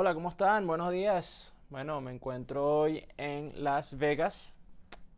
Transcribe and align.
Hola, 0.00 0.14
¿cómo 0.14 0.28
están? 0.28 0.64
Buenos 0.64 0.92
días. 0.92 1.52
Bueno, 1.70 2.00
me 2.00 2.12
encuentro 2.12 2.64
hoy 2.64 3.04
en 3.16 3.64
Las 3.64 3.98
Vegas. 3.98 4.54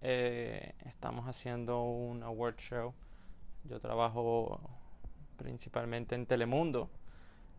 Eh, 0.01 0.73
estamos 0.87 1.29
haciendo 1.29 1.83
un 1.83 2.23
award 2.23 2.57
show. 2.57 2.95
Yo 3.65 3.79
trabajo 3.79 4.59
principalmente 5.37 6.15
en 6.15 6.25
Telemundo. 6.25 6.89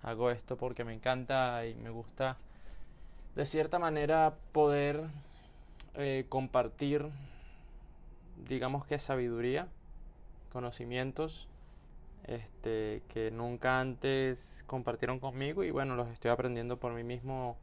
Hago 0.01 0.31
esto 0.31 0.57
porque 0.57 0.83
me 0.83 0.95
encanta 0.95 1.63
y 1.67 1.75
me 1.75 1.91
gusta 1.91 2.37
de 3.35 3.45
cierta 3.45 3.77
manera 3.77 4.33
poder 4.51 5.03
eh, 5.93 6.25
compartir, 6.27 7.07
digamos 8.47 8.83
que 8.87 8.97
sabiduría, 8.97 9.67
conocimientos 10.51 11.47
este, 12.27 13.01
que 13.09 13.31
nunca 13.31 13.79
antes 13.79 14.63
compartieron 14.67 15.19
conmigo 15.19 15.63
y 15.63 15.71
bueno, 15.71 15.95
los 15.95 16.07
estoy 16.09 16.31
aprendiendo 16.31 16.77
por 16.77 16.93
mí 16.93 17.03
mismo 17.03 17.57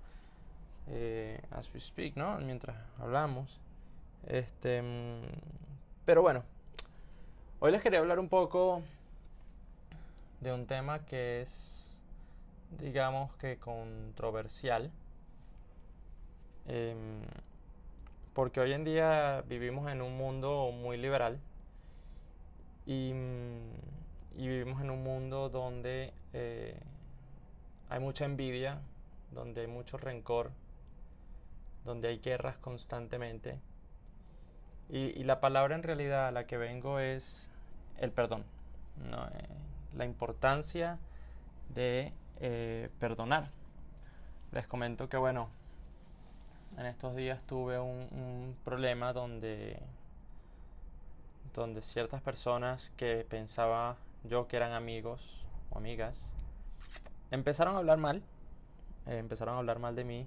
eh, 0.88 1.40
as 1.50 1.72
we 1.74 1.80
speak, 1.80 2.16
¿no? 2.16 2.38
Mientras 2.38 2.76
hablamos. 2.98 3.60
Este, 4.26 4.82
mm, 4.82 5.22
pero 6.04 6.22
bueno, 6.22 6.42
hoy 7.60 7.72
les 7.72 7.82
quería 7.82 7.98
hablar 8.00 8.18
un 8.18 8.28
poco 8.28 8.82
de 10.40 10.52
un 10.52 10.66
tema 10.66 11.04
que 11.04 11.42
es, 11.42 11.98
digamos 12.80 13.34
que 13.36 13.58
controversial. 13.58 14.90
Em, 16.66 17.22
porque 18.34 18.60
hoy 18.60 18.72
en 18.72 18.84
día 18.84 19.42
vivimos 19.48 19.90
en 19.90 20.02
un 20.02 20.16
mundo 20.16 20.70
muy 20.72 20.96
liberal 20.96 21.40
y 22.86 23.12
mm, 23.12 23.97
y 24.38 24.46
vivimos 24.46 24.80
en 24.80 24.90
un 24.90 25.02
mundo 25.02 25.48
donde 25.48 26.14
eh, 26.32 26.78
hay 27.90 27.98
mucha 27.98 28.24
envidia, 28.24 28.78
donde 29.32 29.62
hay 29.62 29.66
mucho 29.66 29.98
rencor, 29.98 30.52
donde 31.84 32.06
hay 32.06 32.18
guerras 32.18 32.56
constantemente. 32.58 33.58
Y, 34.88 35.24
la 35.24 35.40
palabra 35.40 35.74
en 35.74 35.82
realidad 35.82 36.28
a 36.28 36.30
la 36.30 36.46
que 36.46 36.56
vengo 36.56 37.00
es 37.00 37.50
el 37.98 38.12
perdón. 38.12 38.44
Eh, 39.04 39.48
la 39.96 40.04
importancia 40.04 40.98
de 41.74 42.12
eh, 42.38 42.90
perdonar. 43.00 43.50
Les 44.52 44.68
comento 44.68 45.08
que 45.08 45.16
bueno, 45.16 45.48
en 46.78 46.86
estos 46.86 47.16
días 47.16 47.42
tuve 47.42 47.80
un, 47.80 48.06
un 48.12 48.56
problema 48.64 49.12
donde, 49.12 49.82
donde 51.54 51.82
ciertas 51.82 52.22
personas 52.22 52.92
que 52.96 53.26
pensaba 53.28 53.96
yo 54.24 54.48
que 54.48 54.56
eran 54.56 54.72
amigos 54.72 55.44
o 55.70 55.78
amigas, 55.78 56.18
empezaron 57.30 57.74
a 57.74 57.78
hablar 57.78 57.98
mal, 57.98 58.22
eh, 59.06 59.18
empezaron 59.18 59.54
a 59.54 59.58
hablar 59.58 59.78
mal 59.78 59.94
de 59.94 60.04
mí, 60.04 60.26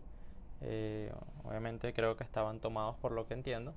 eh, 0.61 1.11
obviamente 1.43 1.93
creo 1.93 2.15
que 2.17 2.23
estaban 2.23 2.59
tomados 2.59 2.95
por 2.97 3.11
lo 3.11 3.27
que 3.27 3.33
entiendo, 3.33 3.73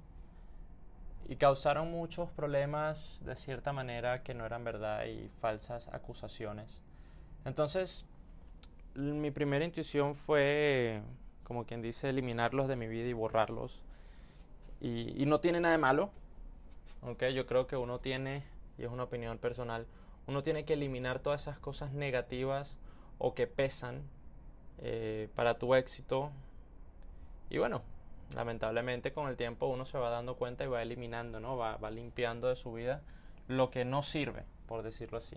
y 1.28 1.36
causaron 1.36 1.90
muchos 1.90 2.30
problemas 2.30 3.20
de 3.24 3.34
cierta 3.36 3.72
manera 3.72 4.22
que 4.22 4.34
no 4.34 4.44
eran 4.44 4.64
verdad 4.64 5.06
y 5.06 5.30
falsas 5.40 5.88
acusaciones. 5.88 6.82
Entonces, 7.46 8.04
mi 8.94 9.30
primera 9.30 9.64
intuición 9.64 10.14
fue, 10.14 11.00
como 11.44 11.64
quien 11.64 11.80
dice, 11.80 12.10
eliminarlos 12.10 12.68
de 12.68 12.76
mi 12.76 12.86
vida 12.86 13.08
y 13.08 13.12
borrarlos. 13.14 13.80
Y, 14.80 15.20
y 15.20 15.24
no 15.24 15.40
tiene 15.40 15.60
nada 15.60 15.72
de 15.72 15.78
malo, 15.78 16.10
¿ok? 17.02 17.24
Yo 17.34 17.46
creo 17.46 17.66
que 17.66 17.76
uno 17.76 18.00
tiene, 18.00 18.44
y 18.76 18.82
es 18.82 18.90
una 18.90 19.04
opinión 19.04 19.38
personal, 19.38 19.86
uno 20.26 20.42
tiene 20.42 20.64
que 20.64 20.74
eliminar 20.74 21.20
todas 21.20 21.42
esas 21.42 21.58
cosas 21.58 21.92
negativas 21.92 22.78
o 23.18 23.34
que 23.34 23.46
pesan 23.46 24.02
eh, 24.78 25.28
para 25.34 25.58
tu 25.58 25.74
éxito. 25.74 26.30
Y 27.50 27.58
bueno, 27.58 27.82
lamentablemente 28.34 29.12
con 29.12 29.28
el 29.28 29.36
tiempo 29.36 29.66
uno 29.66 29.84
se 29.86 29.98
va 29.98 30.10
dando 30.10 30.36
cuenta 30.36 30.64
y 30.64 30.68
va 30.68 30.82
eliminando, 30.82 31.40
¿no? 31.40 31.56
Va, 31.56 31.76
va 31.76 31.90
limpiando 31.90 32.48
de 32.48 32.56
su 32.56 32.72
vida 32.72 33.02
lo 33.48 33.70
que 33.70 33.84
no 33.84 34.02
sirve, 34.02 34.44
por 34.66 34.82
decirlo 34.82 35.18
así. 35.18 35.36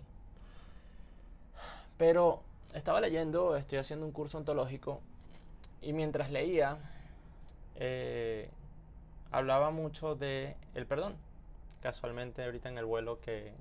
Pero 1.96 2.42
estaba 2.74 3.00
leyendo, 3.00 3.56
estoy 3.56 3.78
haciendo 3.78 4.06
un 4.06 4.12
curso 4.12 4.38
ontológico 4.38 5.00
y 5.82 5.92
mientras 5.92 6.30
leía 6.30 6.78
eh, 7.76 8.50
hablaba 9.30 9.70
mucho 9.70 10.14
de 10.14 10.56
el 10.74 10.86
perdón. 10.86 11.16
Casualmente 11.82 12.44
ahorita 12.44 12.68
en 12.68 12.78
el 12.78 12.84
vuelo 12.84 13.20
que, 13.20 13.52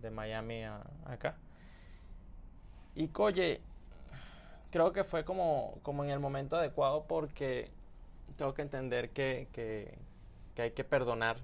de 0.00 0.10
Miami 0.10 0.64
a, 0.64 0.82
acá. 1.06 1.36
Y 2.94 3.08
Coye, 3.08 3.60
creo 4.70 4.92
que 4.92 5.04
fue 5.04 5.24
como, 5.24 5.78
como 5.82 6.04
en 6.04 6.10
el 6.10 6.20
momento 6.20 6.56
adecuado 6.56 7.04
porque 7.06 7.70
tengo 8.36 8.54
que 8.54 8.62
entender 8.62 9.10
que, 9.10 9.48
que, 9.52 9.98
que 10.54 10.62
hay 10.62 10.70
que 10.72 10.84
perdonar. 10.84 11.38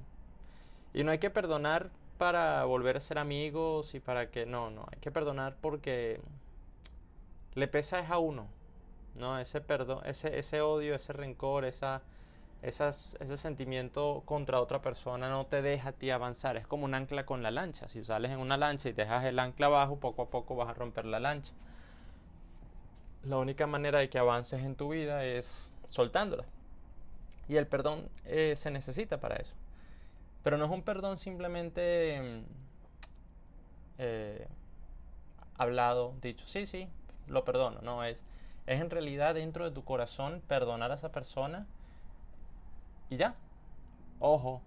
Y 0.92 1.04
no 1.04 1.10
hay 1.10 1.18
que 1.18 1.30
perdonar 1.30 1.90
para 2.18 2.64
volver 2.64 2.96
a 2.96 3.00
ser 3.00 3.18
amigos 3.18 3.94
y 3.94 4.00
para 4.00 4.30
que 4.30 4.46
no, 4.46 4.70
no, 4.70 4.86
hay 4.92 4.98
que 5.00 5.10
perdonar 5.10 5.56
porque 5.60 6.20
le 7.54 7.68
pesa 7.68 7.98
es 8.00 8.10
a 8.10 8.18
uno, 8.18 8.46
¿no? 9.14 9.38
Ese 9.38 9.60
perdón, 9.60 10.00
ese, 10.04 10.38
ese 10.38 10.60
odio, 10.60 10.94
ese 10.94 11.12
rencor, 11.12 11.64
esa 11.64 12.02
ese 12.64 13.36
sentimiento 13.36 14.22
contra 14.24 14.60
otra 14.60 14.80
persona 14.80 15.28
no 15.28 15.44
te 15.44 15.60
deja 15.60 15.90
a 15.90 15.92
ti 15.92 16.10
avanzar. 16.10 16.56
Es 16.56 16.66
como 16.66 16.86
un 16.86 16.94
ancla 16.94 17.26
con 17.26 17.42
la 17.42 17.50
lancha. 17.50 17.88
Si 17.88 18.02
sales 18.02 18.30
en 18.30 18.38
una 18.38 18.56
lancha 18.56 18.88
y 18.88 18.92
dejas 18.92 19.24
el 19.24 19.38
ancla 19.38 19.66
abajo, 19.66 19.98
poco 20.00 20.22
a 20.22 20.30
poco 20.30 20.56
vas 20.56 20.70
a 20.70 20.74
romper 20.74 21.04
la 21.04 21.20
lancha. 21.20 21.52
La 23.24 23.36
única 23.36 23.66
manera 23.66 23.98
de 23.98 24.08
que 24.08 24.18
avances 24.18 24.62
en 24.62 24.76
tu 24.76 24.92
vida 24.92 25.24
es 25.24 25.74
soltándola. 25.88 26.44
Y 27.48 27.56
el 27.56 27.66
perdón 27.66 28.08
eh, 28.24 28.54
se 28.56 28.70
necesita 28.70 29.20
para 29.20 29.36
eso. 29.36 29.54
Pero 30.42 30.56
no 30.56 30.64
es 30.64 30.70
un 30.70 30.82
perdón 30.82 31.18
simplemente 31.18 32.20
mm, 32.20 32.42
eh, 33.98 34.48
hablado, 35.58 36.14
dicho, 36.22 36.46
sí, 36.46 36.64
sí, 36.64 36.88
lo 37.26 37.44
perdono. 37.44 37.82
No, 37.82 38.04
es, 38.04 38.24
es 38.66 38.80
en 38.80 38.88
realidad 38.88 39.34
dentro 39.34 39.66
de 39.66 39.70
tu 39.70 39.84
corazón 39.84 40.42
perdonar 40.48 40.92
a 40.92 40.94
esa 40.94 41.12
persona 41.12 41.66
y 43.10 43.16
ya. 43.16 43.34
Ojo, 44.20 44.62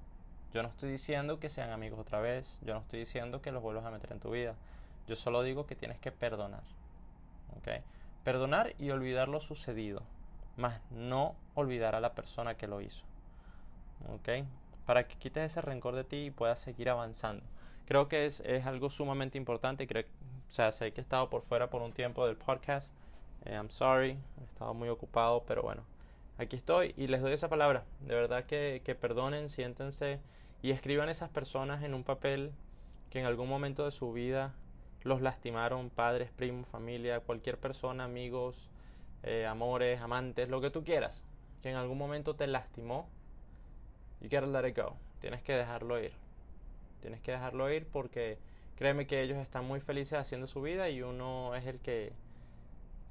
yo 0.53 0.63
no 0.63 0.69
estoy 0.69 0.91
diciendo 0.91 1.39
que 1.39 1.49
sean 1.49 1.71
amigos 1.71 1.99
otra 1.99 2.19
vez, 2.19 2.59
yo 2.63 2.73
no 2.73 2.81
estoy 2.81 2.99
diciendo 2.99 3.41
que 3.41 3.51
los 3.51 3.61
vuelvas 3.61 3.85
a 3.85 3.91
meter 3.91 4.11
en 4.11 4.19
tu 4.19 4.31
vida. 4.31 4.55
Yo 5.07 5.15
solo 5.15 5.43
digo 5.43 5.65
que 5.65 5.75
tienes 5.75 5.99
que 5.99 6.11
perdonar. 6.11 6.63
¿Ok? 7.57 7.83
Perdonar 8.23 8.73
y 8.77 8.89
olvidar 8.89 9.29
lo 9.29 9.39
sucedido, 9.39 10.03
más 10.57 10.81
no 10.91 11.35
olvidar 11.55 11.95
a 11.95 12.01
la 12.01 12.13
persona 12.13 12.55
que 12.55 12.67
lo 12.67 12.81
hizo. 12.81 13.03
¿Ok? 14.13 14.45
Para 14.85 15.07
que 15.07 15.15
quites 15.15 15.51
ese 15.51 15.61
rencor 15.61 15.95
de 15.95 16.03
ti 16.03 16.25
y 16.25 16.31
puedas 16.31 16.59
seguir 16.59 16.89
avanzando. 16.89 17.43
Creo 17.87 18.07
que 18.07 18.25
es, 18.25 18.41
es 18.41 18.65
algo 18.65 18.89
sumamente 18.89 19.37
importante. 19.37 19.87
Creo, 19.87 20.03
o 20.03 20.51
sea, 20.51 20.71
sé 20.71 20.91
que 20.91 21.01
he 21.01 21.03
estado 21.03 21.29
por 21.29 21.41
fuera 21.41 21.69
por 21.69 21.81
un 21.81 21.93
tiempo 21.93 22.25
del 22.25 22.35
podcast. 22.35 22.93
Eh, 23.45 23.53
I'm 23.53 23.69
sorry, 23.69 24.17
he 24.41 24.43
estado 24.43 24.73
muy 24.73 24.89
ocupado, 24.89 25.43
pero 25.47 25.61
bueno, 25.61 25.83
aquí 26.37 26.55
estoy 26.55 26.93
y 26.97 27.07
les 27.07 27.21
doy 27.21 27.33
esa 27.33 27.49
palabra. 27.49 27.83
De 28.01 28.15
verdad 28.15 28.45
que, 28.45 28.81
que 28.85 28.95
perdonen, 28.95 29.49
siéntense 29.49 30.19
y 30.61 30.71
escriban 30.71 31.09
esas 31.09 31.29
personas 31.29 31.83
en 31.83 31.93
un 31.93 32.03
papel 32.03 32.51
que 33.09 33.19
en 33.19 33.25
algún 33.25 33.49
momento 33.49 33.85
de 33.85 33.91
su 33.91 34.11
vida 34.11 34.53
los 35.03 35.21
lastimaron, 35.21 35.89
padres, 35.89 36.29
primos, 36.31 36.67
familia, 36.67 37.19
cualquier 37.21 37.57
persona, 37.57 38.03
amigos, 38.03 38.69
eh, 39.23 39.45
amores, 39.45 40.01
amantes, 40.01 40.49
lo 40.49 40.61
que 40.61 40.69
tú 40.69 40.83
quieras, 40.83 41.23
que 41.61 41.69
en 41.69 41.75
algún 41.75 41.97
momento 41.97 42.35
te 42.35 42.47
lastimó. 42.47 43.07
You 44.21 44.29
gotta 44.29 44.47
let 44.47 44.67
it 44.67 44.77
go. 44.77 44.97
Tienes 45.19 45.41
que 45.43 45.53
dejarlo 45.53 45.99
ir. 45.99 46.11
Tienes 47.01 47.21
que 47.21 47.31
dejarlo 47.31 47.71
ir 47.71 47.87
porque 47.87 48.37
créeme 48.75 49.07
que 49.07 49.21
ellos 49.21 49.37
están 49.37 49.65
muy 49.65 49.79
felices 49.79 50.19
haciendo 50.19 50.47
su 50.47 50.61
vida 50.61 50.89
y 50.89 51.01
uno 51.01 51.55
es 51.55 51.65
el 51.65 51.79
que 51.79 52.11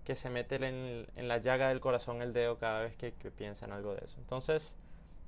que 0.07 0.15
se 0.15 0.31
mete 0.31 0.55
en, 0.65 1.29
la 1.29 1.39
llaga 1.39 1.69
del 1.69 1.81
corazón 1.81 2.23
el 2.23 2.33
dedo 2.33 2.59
cada 2.59 2.81
vez 2.81 2.95
que, 2.97 3.13
que 3.13 3.33
piensa 3.33 3.67
en 3.67 3.73
algo 3.73 3.93
de 3.93 4.05
eso. 4.05 4.15
Entonces, 4.19 4.77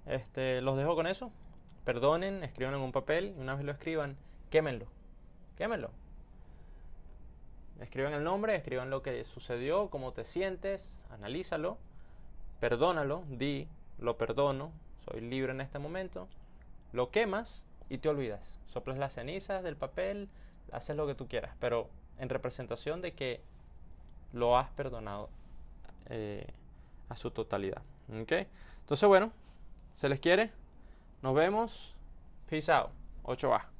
este, 0.06 0.60
los 0.62 0.76
dejo 0.76 0.94
con 0.94 1.08
eso. 1.08 1.32
Perdonen, 1.84 2.44
escriban 2.44 2.75
en 2.75 2.80
un 2.80 2.92
papel 2.92 3.34
y 3.36 3.40
una 3.40 3.56
vez 3.56 3.64
lo 3.64 3.72
escriban, 3.72 4.16
quémenlo. 4.50 4.86
Quémenlo. 5.56 5.90
Escriban 7.80 8.12
el 8.12 8.22
nombre, 8.22 8.54
escriban 8.54 8.88
lo 8.88 9.02
que 9.02 9.25
sucedió, 9.25 9.90
cómo 9.90 10.12
te 10.12 10.25
sientes, 10.25 11.00
analízalo, 11.10 11.76
perdónalo, 12.60 13.25
di, 13.28 13.66
lo 13.98 14.16
perdono, 14.16 14.70
soy 15.04 15.20
libre 15.20 15.50
en 15.50 15.60
este 15.60 15.80
momento, 15.80 16.28
lo 16.92 17.10
quemas 17.10 17.64
y 17.88 17.98
te 17.98 18.08
olvidas. 18.08 18.60
Soplas 18.66 18.98
las 18.98 19.14
cenizas 19.14 19.64
del 19.64 19.76
papel, 19.76 20.28
haces 20.70 20.96
lo 20.96 21.06
que 21.08 21.16
tú 21.16 21.26
quieras, 21.26 21.56
pero 21.58 21.88
en 22.19 22.28
representación 22.28 23.00
de 23.00 23.12
que 23.12 23.40
lo 24.32 24.58
has 24.58 24.69
perdonado 24.70 25.30
eh, 26.06 26.46
a 27.08 27.16
su 27.16 27.30
totalidad. 27.30 27.82
¿Ok? 28.08 28.32
Entonces, 28.80 29.08
bueno, 29.08 29.32
se 29.92 30.08
les 30.08 30.20
quiere. 30.20 30.52
Nos 31.22 31.34
vemos. 31.34 31.94
Peace 32.48 32.72
out. 32.72 32.90
8A. 33.25 33.77